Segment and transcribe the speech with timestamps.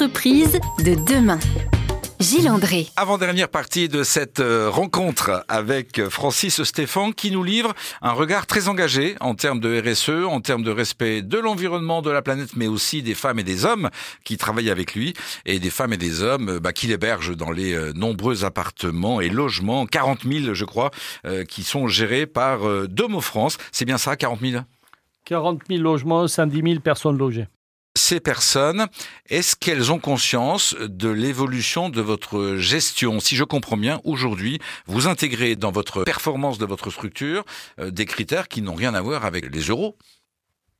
[0.00, 1.40] L'entreprise de demain.
[2.20, 2.86] Gilles André.
[2.94, 8.68] Avant-dernière partie de cette euh, rencontre avec Francis Stéphane qui nous livre un regard très
[8.68, 12.68] engagé en termes de RSE, en termes de respect de l'environnement, de la planète, mais
[12.68, 13.90] aussi des femmes et des hommes
[14.22, 15.14] qui travaillent avec lui
[15.46, 19.20] et des femmes et des hommes euh, bah, qui l'hébergent dans les euh, nombreux appartements
[19.20, 20.92] et logements, 40 000 je crois,
[21.48, 23.58] qui sont gérés par Domo France.
[23.72, 24.62] C'est bien ça, 40 000
[25.24, 27.48] 40 000 logements, 110 000 personnes logées
[27.98, 28.86] ces personnes,
[29.28, 33.20] est-ce qu'elles ont conscience de l'évolution de votre gestion?
[33.20, 37.44] Si je comprends bien, aujourd'hui, vous intégrez dans votre performance de votre structure
[37.78, 39.96] euh, des critères qui n'ont rien à voir avec les euros.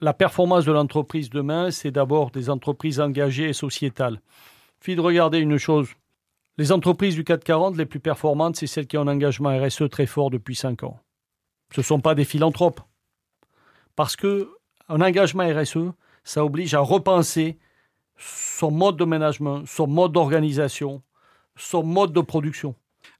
[0.00, 4.20] La performance de l'entreprise demain, c'est d'abord des entreprises engagées et sociétales.
[4.80, 5.88] Puis de regarder une chose.
[6.58, 10.06] Les entreprises du 440 les plus performantes, c'est celles qui ont un engagement RSE très
[10.06, 11.00] fort depuis 5 ans.
[11.74, 12.80] Ce ne sont pas des philanthropes.
[13.96, 14.50] Parce que
[14.88, 15.92] un engagement RSE,
[16.26, 17.56] ça oblige à repenser
[18.18, 21.02] son mode de management, son mode d'organisation,
[21.56, 22.74] son mode de production.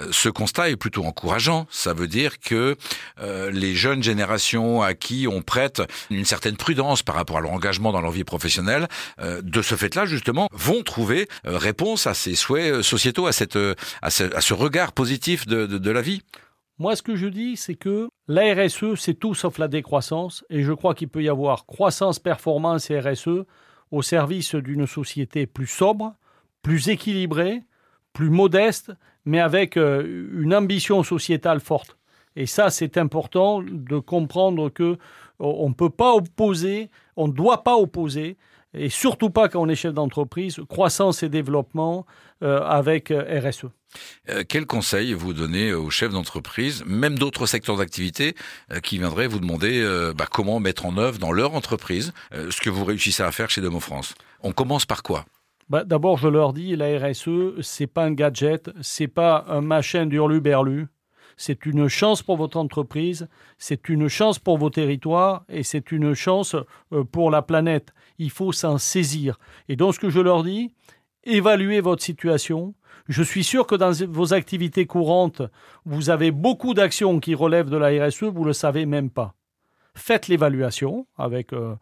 [0.00, 1.66] Euh, ce constat est plutôt encourageant.
[1.70, 2.76] Ça veut dire que
[3.20, 7.52] euh, les jeunes générations à qui on prête une certaine prudence par rapport à leur
[7.52, 8.86] engagement dans leur vie professionnelle,
[9.20, 13.58] euh, de ce fait-là, justement, vont trouver réponse à ces souhaits sociétaux, à, cette,
[14.02, 16.22] à, ce, regard positif de, de la vie.
[16.80, 20.62] Moi, ce que je dis, c'est que la RSE, c'est tout sauf la décroissance, et
[20.62, 23.44] je crois qu'il peut y avoir croissance, performance et RSE
[23.90, 26.14] au service d'une société plus sobre,
[26.62, 27.64] plus équilibrée,
[28.14, 28.92] plus modeste,
[29.26, 31.98] mais avec euh, une ambition sociétale forte.
[32.34, 34.96] Et ça, c'est important de comprendre que
[35.38, 38.38] on ne peut pas opposer, on ne doit pas opposer
[38.74, 42.06] et surtout pas quand on est chef d'entreprise, croissance et développement
[42.42, 43.66] euh, avec euh, RSE.
[44.28, 48.34] Euh, quel conseil vous donnez aux chefs d'entreprise, même d'autres secteurs d'activité,
[48.82, 49.84] qui viendraient vous demander
[50.16, 53.60] bah, comment mettre en œuvre dans leur entreprise ce que vous réussissez à faire chez
[53.60, 54.14] Demo France?
[54.42, 55.24] On commence par quoi?
[55.68, 60.06] Bah, D'abord, je leur dis, la RSE, c'est pas un gadget, c'est pas un machin
[60.06, 60.86] d'hurlu-berlu,
[61.40, 66.12] c'est une chance pour votre entreprise, c'est une chance pour vos territoires et c'est une
[66.12, 66.54] chance
[66.92, 67.94] euh, pour la planète.
[68.18, 69.38] Il faut s'en saisir.
[69.66, 70.74] Et donc ce que je leur dis,
[71.24, 72.74] évaluez votre situation.
[73.08, 75.40] Je suis sûr que dans vos activités courantes,
[75.86, 79.34] vous avez beaucoup d'actions qui relèvent de la RSE, vous ne le savez même pas.
[79.94, 81.74] Faites l'évaluation avec euh,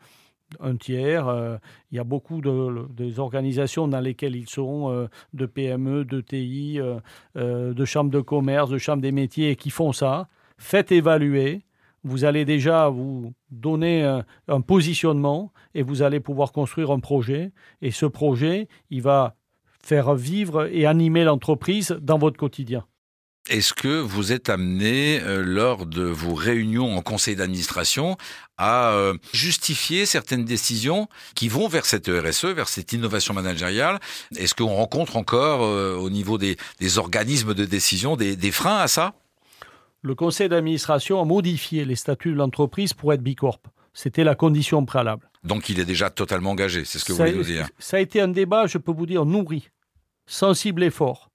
[0.61, 1.29] un tiers.
[1.29, 1.57] Euh,
[1.91, 6.21] il y a beaucoup de, des organisations dans lesquelles ils sont, euh, de PME, de
[6.21, 10.29] TI, euh, de chambres de commerce, de chambres des métiers, qui font ça.
[10.57, 11.63] Faites évaluer.
[12.05, 17.53] Vous allez déjà vous donner un, un positionnement et vous allez pouvoir construire un projet.
[17.83, 19.37] Et ce projet, il va
[19.83, 22.85] faire vivre et animer l'entreprise dans votre quotidien.
[23.49, 28.19] Est-ce que vous êtes amené, euh, lors de vos réunions en conseil d'administration,
[28.59, 34.01] à euh, justifier certaines décisions qui vont vers cette RSE, vers cette innovation managériale?
[34.37, 36.57] Est-ce qu'on rencontre encore, euh, au niveau des,
[36.99, 39.15] organismes de décision, des, freins à ça?
[40.03, 43.61] Le conseil d'administration a modifié les statuts de l'entreprise pour être bicorp.
[43.95, 45.31] C'était la condition préalable.
[45.43, 48.01] Donc il est déjà totalement engagé, c'est ce que vous voulez nous dire Ça a
[48.01, 49.71] été un débat, je peux vous dire, nourri,
[50.27, 51.28] sensible et fort.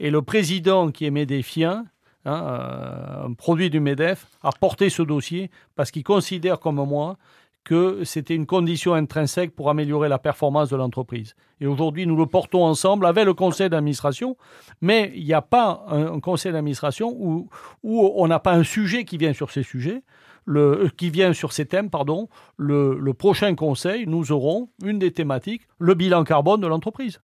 [0.00, 1.84] Et le président qui est médéfien,
[2.24, 7.18] hein, euh, un produit du MEDEF, a porté ce dossier parce qu'il considère comme moi
[7.64, 11.34] que c'était une condition intrinsèque pour améliorer la performance de l'entreprise.
[11.60, 14.38] Et aujourd'hui, nous le portons ensemble avec le conseil d'administration,
[14.80, 17.50] mais il n'y a pas un, conseil d'administration où,
[17.82, 20.02] on n'a pas un sujet qui vient sur ces sujets.
[20.46, 25.68] Le, qui vient sur ces thèmes, pardon, le prochain conseil, nous aurons une des thématiques,
[25.78, 27.20] le bilan carbone de l'entreprise.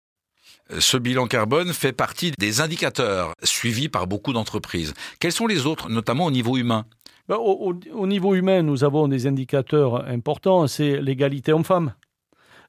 [0.78, 4.94] Ce bilan carbone fait partie des indicateurs suivis par beaucoup d'entreprises.
[5.20, 6.86] Quels sont les autres, notamment au niveau humain?
[7.28, 10.66] Ben, au, niveau humain, nous avons des indicateurs importants.
[10.66, 11.94] C'est l'égalité homme-femme.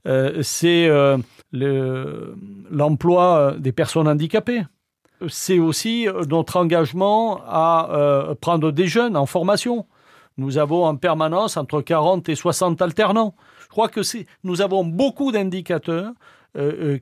[0.05, 1.17] Euh, c'est euh,
[1.51, 4.63] l'emploi des personnes handicapées.
[5.27, 9.87] C'est aussi notre engagement à euh, prendre des jeunes en formation.
[10.37, 13.35] Nous avons en permanence entre 40 et 60 alternants.
[13.61, 14.01] Je crois que
[14.43, 16.11] nous avons beaucoup d'indicateurs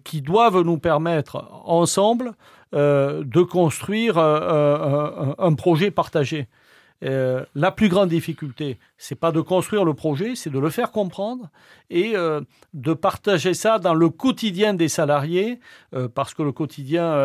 [0.03, 2.33] qui doivent nous permettre ensemble
[2.73, 6.47] euh, de construire un projet partagé.
[7.01, 11.49] la plus grande difficulté, c'est pas de construire le projet, c'est de le faire comprendre
[11.89, 12.13] et
[12.73, 15.59] de partager ça dans le quotidien des salariés,
[16.13, 17.17] parce que le quotidien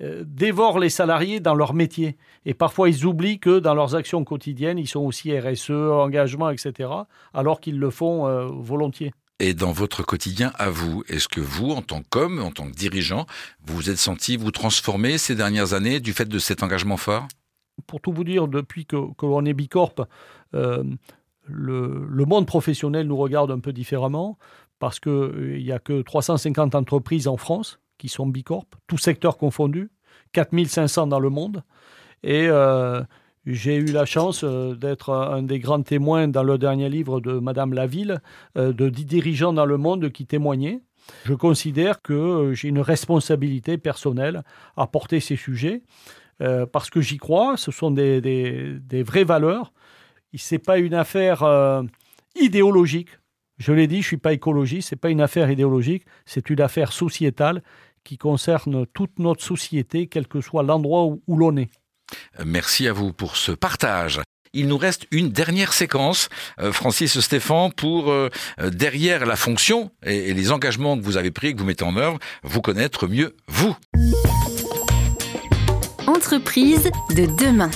[0.00, 2.18] dévore les salariés dans leur métier.
[2.44, 6.90] Et parfois, ils oublient que dans leurs actions quotidiennes, ils sont aussi RSE, engagement, etc.,
[7.32, 9.12] alors qu'ils le font volontiers.
[9.40, 12.76] Et dans votre quotidien à vous, est-ce que vous, en tant qu'homme, en tant que
[12.76, 13.26] dirigeant,
[13.64, 17.26] vous vous êtes senti vous transformer ces dernières années du fait de cet engagement fort?
[17.88, 20.06] Pour tout vous dire, depuis que, l'on est Bicorp,
[20.54, 20.84] euh,
[21.46, 24.38] le, monde professionnel nous regarde un peu différemment
[24.78, 29.90] parce qu'il n'y a que 350 entreprises en France qui sont bicorp, tous secteurs confondus,
[30.32, 31.62] 4500 dans le monde.
[32.22, 33.02] Et euh,
[33.46, 37.38] j'ai eu la chance euh, d'être un des grands témoins dans le dernier livre de
[37.38, 38.20] Madame Laville,
[38.56, 40.80] euh, de 10 dirigeants dans le monde qui témoignaient.
[41.24, 44.42] Je considère que j'ai une responsabilité personnelle
[44.76, 45.82] à porter ces sujets
[46.72, 49.72] parce que j'y crois, ce sont des, des, vraies valeurs.
[50.34, 51.44] Ce n'est pas une affaire
[52.34, 53.10] idéologique.
[53.58, 56.48] Je l'ai dit, je ne suis pas écologiste, ce n'est pas une affaire idéologique, c'est
[56.48, 57.62] une affaire sociétale
[58.02, 61.70] qui concerne toute notre société, quel que soit l'endroit où l'on est.
[62.44, 64.20] Merci à vous pour ce partage.
[64.52, 66.28] Il nous reste une dernière séquence,
[66.60, 68.30] euh, Francis Stéphane, pour, euh,
[68.62, 71.96] derrière la fonction et, et les engagements que vous avez pris, que vous mettez en
[71.96, 73.76] œuvre, vous connaître mieux, vous.
[76.06, 77.70] Entreprise de demain.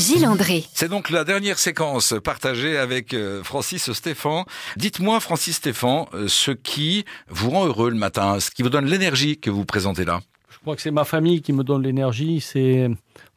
[0.00, 0.64] Gilles André.
[0.72, 4.44] C'est donc la dernière séquence partagée avec euh, Francis Stéphane.
[4.76, 8.86] Dites-moi, Francis Stéphane, euh, ce qui vous rend heureux le matin, ce qui vous donne
[8.86, 10.20] l'énergie que vous présentez là.
[10.48, 12.40] Je crois que c'est ma famille qui me donne l'énergie.
[12.40, 12.88] C'est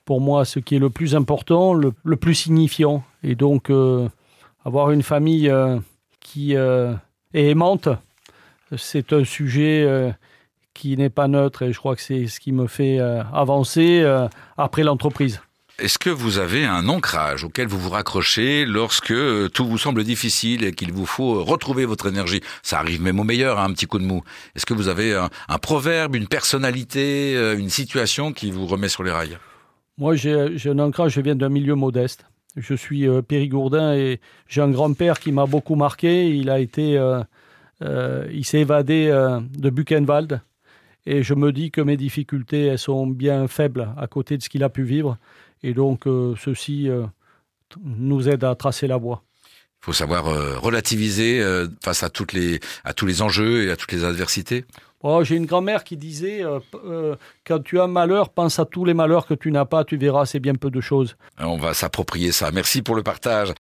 [0.06, 3.04] pour moi ce qui est le plus important, le, plus signifiant.
[3.24, 4.08] Et donc, euh,
[4.66, 5.80] avoir une famille euh,
[6.20, 6.94] qui euh,
[7.34, 7.90] est aimante,
[8.76, 10.14] c'est un sujet
[10.74, 11.62] qui n'est pas neutre.
[11.62, 14.04] Et je crois que c'est ce qui me fait avancer
[14.58, 15.42] après l'entreprise.
[15.78, 19.14] Est-ce que vous avez un ancrage auquel vous vous raccrochez lorsque
[19.52, 22.42] tout vous semble difficile et qu'il vous faut retrouver votre énergie?
[22.64, 24.24] Ça arrive même au meilleur, hein, un petit coup de mou.
[24.56, 29.04] Est-ce que vous avez un, un, proverbe, une personnalité, une situation qui vous remet sur
[29.04, 29.38] les rails?
[29.98, 32.26] Moi, j'ai un ancrage, je viens d'un milieu modeste.
[32.56, 36.30] Je suis euh, périgourdin et j'ai un grand-père qui m'a beaucoup marqué.
[36.30, 37.24] Il a été, euh,
[37.84, 39.08] euh, il s'est évadé
[39.58, 40.42] de Buchenwald
[41.06, 44.50] et je me dis que mes difficultés elles sont bien faibles à côté de ce
[44.50, 45.18] qu'il a pu vivre
[45.64, 46.06] et donc
[46.40, 46.90] ceci
[47.84, 49.24] nous aide à tracer la voie.
[49.82, 50.26] Il faut savoir
[50.62, 51.44] relativiser
[51.84, 54.64] face à toutes les à tous les enjeux et à toutes les adversités.
[55.04, 57.16] Oh, J'ai une grand-mère qui disait euh,
[57.46, 59.98] quand tu as un malheur, pense à tous les malheurs que tu n'as pas, tu
[59.98, 61.16] verras, c'est bien peu de choses.
[61.40, 62.52] On va s'approprier ça.
[62.52, 63.54] Merci pour le partage.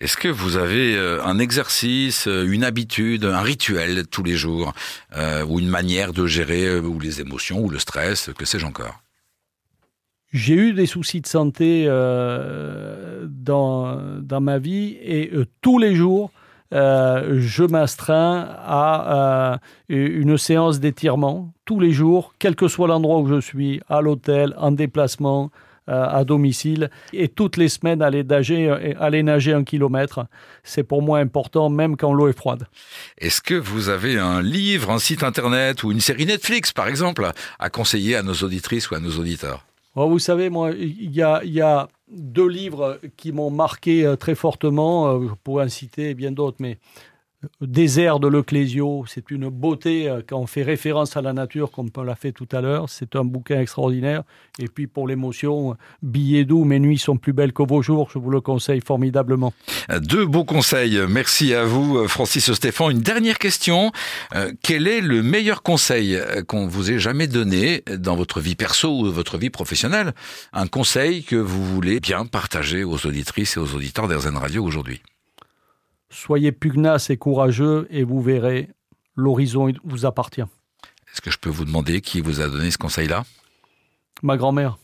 [0.00, 4.72] Est-ce que vous avez un exercice, une habitude, un rituel tous les jours,
[5.16, 8.66] euh, ou une manière de gérer euh, ou les émotions ou le stress, que sais-je
[8.66, 9.00] encore?
[10.34, 15.94] J'ai eu des soucis de santé euh, dans, dans ma vie et euh, tous les
[15.94, 16.32] jours,
[16.72, 19.58] euh, je m'astreins à euh,
[19.88, 24.54] une séance d'étirement tous les jours, quel que soit l'endroit où je suis, à l'hôtel,
[24.56, 25.50] en déplacement,
[25.88, 30.26] euh, à domicile, et toutes les semaines aller nager, aller nager un kilomètre.
[30.62, 32.66] C'est pour moi important, même quand l'eau est froide.
[33.18, 37.30] Est-ce que vous avez un livre, un site internet ou une série Netflix, par exemple,
[37.58, 39.66] à conseiller à nos auditrices ou à nos auditeurs?
[39.96, 44.04] Oh, vous savez, moi, il y a, il y a deux livres qui m'ont marqué
[44.04, 45.08] euh, très fortement.
[45.08, 46.78] Euh, je pourrais en citer bien d'autres, mais
[47.60, 51.88] Désert de l'Ecclésio, c'est une beauté euh, quand on fait référence à la nature, comme
[51.96, 52.88] on l'a fait tout à l'heure.
[52.88, 54.22] C'est un bouquin extraordinaire.
[54.58, 58.10] Et puis pour l'émotion, Billets doux, mes nuits sont plus belles que vos jours.
[58.12, 59.52] Je vous le conseille formidablement.
[60.00, 60.98] Deux beaux conseils.
[61.08, 62.92] Merci à vous, Francis Stéphane.
[62.92, 63.92] Une dernière question.
[64.34, 69.00] Euh, quel est le meilleur conseil qu'on vous ait jamais donné dans votre vie perso
[69.00, 70.14] ou votre vie professionnelle?
[70.52, 75.02] Un conseil que vous voulez bien partager aux auditrices et aux auditeurs d'Airzen Radio aujourd'hui
[76.14, 78.70] Soyez pugnace et courageux et vous verrez,
[79.16, 80.42] l'horizon vous appartient.
[81.12, 83.24] Est-ce que je peux vous demander qui vous a donné ce conseil-là?
[84.22, 84.78] Ma grand-mère.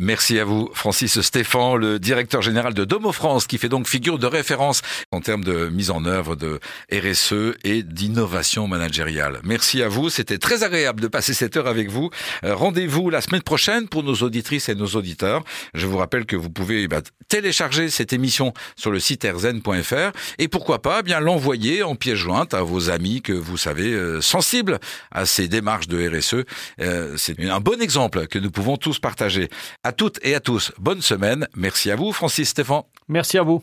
[0.00, 4.18] Merci à vous, Francis Stéphane, le directeur général de Domo France, qui fait donc figure
[4.18, 4.82] de référence
[5.12, 6.58] en termes de mise en œuvre de
[6.92, 9.38] RSE et d'innovation managériale.
[9.44, 12.10] Merci à vous, c'était très agréable de passer cette heure avec vous.
[12.44, 15.44] Euh, Rendez-vous la semaine prochaine pour nos auditrices et nos auditeurs.
[15.74, 20.48] Je vous rappelle que vous pouvez bah, télécharger cette émission sur le site erzen.fr et
[20.48, 24.20] pourquoi pas eh bien l'envoyer en pièce jointe à vos amis que vous savez euh,
[24.20, 24.80] sensibles
[25.12, 26.44] à ces démarches de RSE.
[26.80, 29.48] Euh, C'est un bon exemple que nous pouvons tous partager.
[29.86, 31.46] À toutes et à tous, bonne semaine.
[31.54, 32.84] Merci à vous, Francis Stéphane.
[33.06, 33.62] Merci à vous.